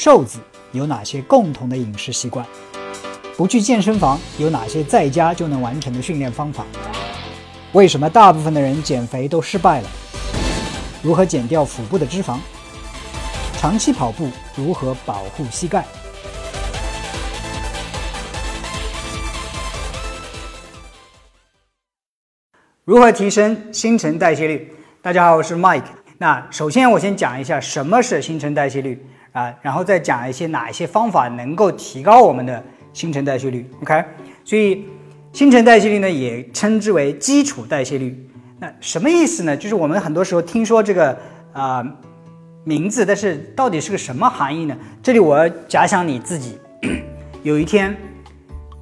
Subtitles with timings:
[0.00, 0.38] 瘦子
[0.70, 2.46] 有哪些共同的饮食习惯？
[3.36, 6.64] 不去健身房有哪些在家就能完成的训练方法？
[7.72, 9.90] 为什么大部分的人减肥都失败了？
[11.02, 12.38] 如何减掉腹部的脂肪？
[13.58, 15.84] 长期跑步如何保护膝盖？
[22.84, 24.72] 如何提升新陈代谢率？
[25.02, 25.82] 大家好，我是 Mike。
[26.18, 29.04] 那首先我先讲一下什么是新陈代谢率
[29.38, 32.60] 啊，然后再讲一些哪一些方法能够提高我们的
[32.92, 33.70] 新陈代谢率。
[33.82, 34.04] OK，
[34.44, 34.84] 所以
[35.32, 38.28] 新陈代谢率呢也称之为基础代谢率。
[38.58, 39.56] 那什么意思呢？
[39.56, 41.16] 就是我们很多时候听说这个
[41.52, 41.86] 啊
[42.64, 44.76] 名字，但是到底是个什么含义呢？
[45.00, 46.58] 这里我要假想你自己
[47.44, 47.96] 有一天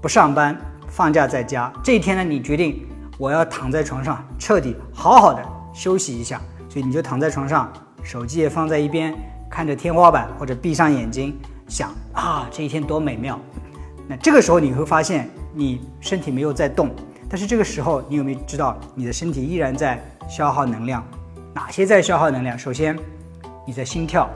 [0.00, 0.56] 不上班，
[0.88, 2.86] 放假在家，这一天呢你决定
[3.18, 5.42] 我要躺在床上彻底好好的
[5.74, 6.40] 休息一下。
[6.68, 9.14] 所以你就躺在床上，手机也放在一边，
[9.56, 11.34] 看着天花板或者闭上眼睛，
[11.66, 13.40] 想啊这一天多美妙。
[14.06, 16.90] 那这个时候你会发现你身体没有在动，
[17.26, 21.02] 但是这个时候你有没有知道你的身体依然在消耗能量？
[21.54, 22.58] 哪些在消耗能量？
[22.58, 22.94] 首先
[23.66, 24.28] 你在心跳，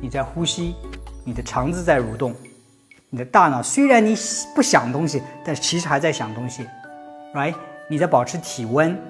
[0.00, 0.74] 你在呼吸，
[1.22, 2.34] 你的肠子在蠕动，
[3.10, 4.16] 你的大脑虽然你
[4.56, 6.66] 不想东西，但其实还在想东西
[7.32, 7.54] ，right？
[7.88, 9.00] 你在保持体温，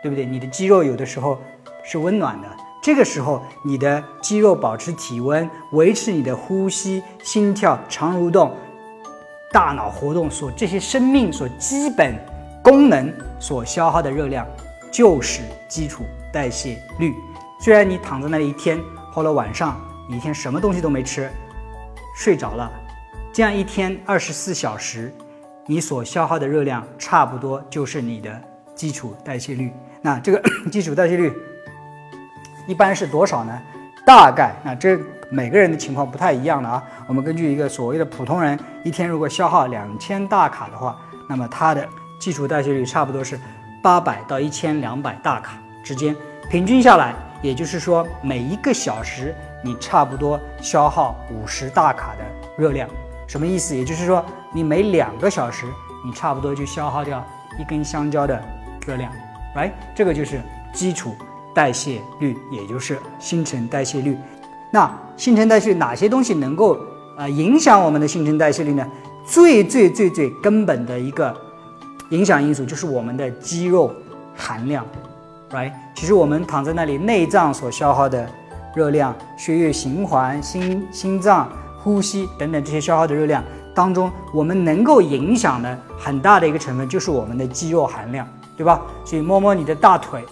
[0.00, 0.24] 对不对？
[0.24, 1.40] 你的肌肉有的时候。
[1.88, 2.48] 是温暖的，
[2.86, 8.54] 这个时候你的肌肉保持体温，维持你的呼吸、心跳、肠蠕动、
[9.50, 12.14] 大脑活动所这些生命所基本
[12.62, 14.46] 功能所消耗的热量，
[14.92, 17.12] 就是基础代谢率。
[17.60, 21.28] 虽然你躺在那里一天，后来晚上你一天什么东西都没吃，
[22.14, 22.70] 睡着了，
[23.32, 25.12] 这样一天二十四小时，
[25.66, 28.40] 你所消耗的热量差不多就是你的
[28.76, 29.72] 基础代谢率。
[30.00, 31.32] 那这个 基础代谢率。
[32.66, 33.62] 一般是多少呢？
[34.04, 34.98] 大概那这
[35.30, 36.82] 每个人的情况不太一样的啊。
[37.08, 40.96] 我们根据一个所谓的普通人一天如果消耗两千大卡的话，
[41.28, 43.38] 那么他的基础代谢率差不多是
[43.82, 46.14] 八百到一千两百大卡之间，
[46.48, 52.24] 平均下来，也就是说每一个小时你差不多消耗五十大卡的
[52.56, 52.88] 热量。
[53.26, 53.76] 什么意思？
[53.76, 55.66] 也就是说你每两个小时
[56.04, 57.24] 你差不多就消耗掉
[57.58, 58.40] 一根香蕉的
[58.86, 59.10] 热量。
[59.56, 60.40] 来，这个就是
[60.72, 61.16] 基础。
[61.56, 64.14] 代谢率，也就是新陈代谢率。
[64.70, 66.78] 那新陈代谢哪些东西能够
[67.16, 68.86] 呃影响我们的新陈代谢率呢？
[69.26, 71.34] 最最最最根本的一个
[72.10, 73.90] 影响因素就是我们的肌肉
[74.36, 74.84] 含量
[75.50, 75.72] ，right？
[75.94, 78.28] 其实我们躺在那里，内脏所消耗的
[78.74, 83.42] 热量、血液循环、心心脏、呼吸等等这些消耗的热量
[83.74, 88.28] 当中，我们能够影响的很大的一个成分就是我们的肌肉含量，
[88.58, 88.82] 对吧？
[89.06, 90.22] 所以摸摸你的大腿。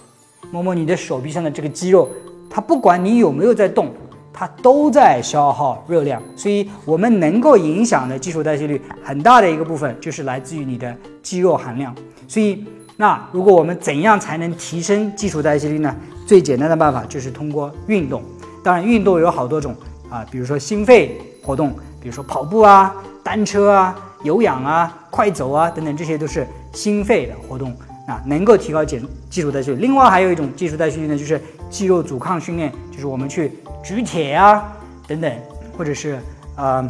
[0.51, 2.09] 摸摸你的手臂上的这个肌肉，
[2.49, 3.91] 它不管你有没有在动，
[4.33, 6.21] 它都在消耗热量。
[6.35, 11.93] 所以，我们能够影响的基础代谢率很大的一个部分，就是来自于你的肌肉含量。
[12.27, 12.65] 所以，
[12.97, 15.95] 那如果我们怎样才能提升基础代谢率呢？
[16.25, 18.23] 最简单的办法就是通过运动。
[18.63, 19.75] 当然，运动有好多种
[20.09, 21.69] 啊，比如说心肺活动，
[22.01, 27.75] 比如说跑步啊、单车啊、有氧啊、快走啊等等，这些都是心肺的活动。
[28.07, 29.01] 啊，能够提高减
[29.31, 29.81] 基础代谢率。
[29.81, 33.51] 另外还有一种基础代谢率呢，就是肌肉阻抗训练，就是我们去
[33.83, 34.71] 举铁啊
[35.07, 35.31] 等等，
[35.75, 36.19] 或者是
[36.55, 36.87] 呃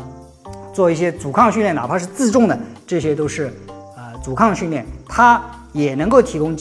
[0.74, 3.46] 做一些阻抗训练，哪怕是自重的，这些都是
[3.96, 6.54] 呃阻抗训练，它也能够提供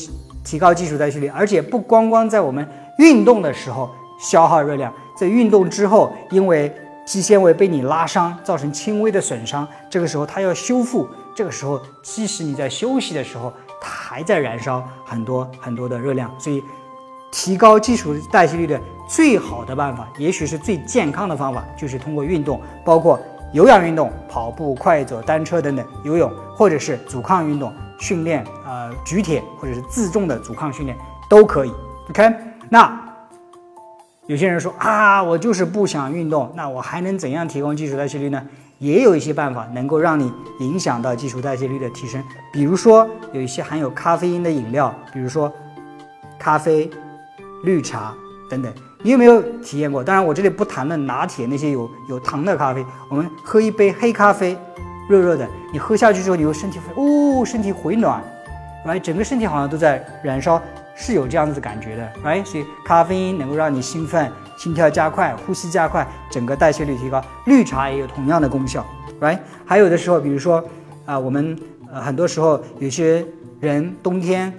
[0.45, 1.27] 提高基础代谢率。
[1.27, 2.65] 而且不光光在我们
[2.99, 6.73] 运动的时候消耗热量，在运动之后，因为
[7.05, 13.53] 肌纤维被你拉伤，造成轻微的损伤，这个时候它要修复，这个时候即使你在休息的时候。
[13.85, 16.65] 还在燃烧很多很多的热量，所以
[17.31, 23.21] 提高基础代谢率的最好的办法，也许是最健康的方法，就是通过运动，包括
[23.53, 30.97] 有氧运动、跑步、快走、单车等等，游泳或者是阻抗运动训练，呃，举铁或者是自重的阻抗训练
[31.29, 31.73] 都可以。
[32.11, 32.33] OK，
[32.69, 33.04] 那
[34.27, 38.43] 有些人说啊，我就是不想运动，那我还能怎样提高基础代谢率呢？
[38.79, 40.31] 也有一些办法能够让你
[40.61, 42.23] 影响到基础代谢率的提升，
[42.53, 45.51] 比如说有一些含有咖啡因的饮料，比如说
[46.39, 46.91] 咖啡、
[47.63, 48.13] 绿茶
[48.51, 48.73] 等等，
[49.03, 50.03] 你有没有体验过？
[50.03, 54.59] 当然，我这里不谈论拿铁那些有有糖的咖啡，我们喝一杯黑咖啡，
[55.09, 58.23] 热热的，你喝下去之后，你会身体会哦，身体回暖
[58.87, 60.61] ，right，整个身体好像都在燃烧，
[60.95, 64.31] 是有这样子的感觉的，right，所以咖啡因能够让你兴奋。
[64.57, 67.21] 心跳加快，呼吸加快，整个代谢率提高。
[67.47, 68.87] 绿茶也有同样的功效
[69.21, 69.37] ，right？
[69.67, 70.65] 还有的时候，比如说
[71.05, 71.59] 啊，我们
[71.93, 73.27] 呃很多时候有些
[73.59, 74.51] 人冬天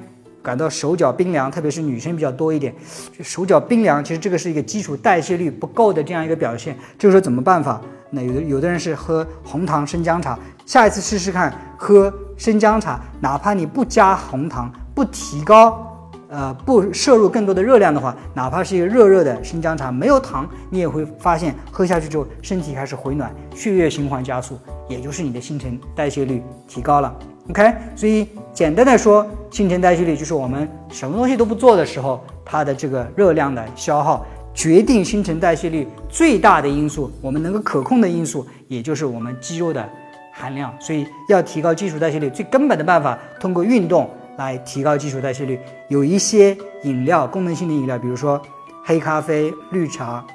[0.44, 2.76] 感到手脚冰凉，特别是女生比较多一点，
[3.18, 6.78] 就手脚冰凉，其实这个是一个基础代谢率不够的这样一个表现。
[7.00, 7.82] 这个时候怎么办法？
[8.10, 15.95] 那有的有的人是喝红糖生姜茶，下一次试试看喝生姜茶，哪怕你不加红糖，不提高。
[16.36, 24.60] 呃，不摄入更多的热量的话，哪怕是一个热热的生姜茶，没有糖，你也会发现喝下去之后，身体开始回暖，血液循环加速，
[24.90, 27.16] 也就是你的新陈代谢率提高了。
[27.50, 39.88] OK，所以简单的说，新陈代谢率就是我们什么东西都不做的时候，它的这个热量的消耗，决定新陈代谢率最大的因素，我们能够可控的因素，也就是我们肌肉的
[40.34, 40.74] 含量。
[40.82, 44.10] 所以要提高基础代谢率，最根本的办法，通过运动。
[44.38, 48.42] 来提高基础代谢率，有一些饮料，功能性的饮料，比如说
[48.84, 50.26] 黑咖啡、绿茶、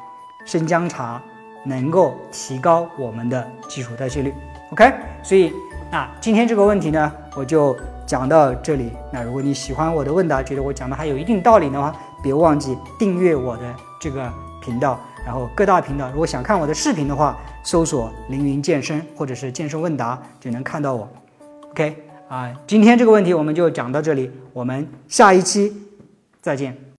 [0.44, 1.20] 生姜茶，
[1.64, 4.32] 能够提高我们的基础代谢率。
[4.72, 4.92] OK，
[5.22, 5.52] 所以
[5.90, 7.76] 那今天这个问题呢，我就
[8.06, 8.90] 讲到这里。
[9.12, 13.62] 那如果你喜欢我的问答，觉得我讲的还有一定道理的话，别忘记订阅我的
[14.00, 14.32] 这个
[14.62, 21.08] 频道，然后各大频道，如果想看我的视频的话，搜索“凌云健身”或者是“健身问答”就能看到我。
[21.70, 22.09] OK。
[22.30, 25.72] 啊，今天这个问题我们就讲到这里，我们下一期
[26.40, 26.80] 再见。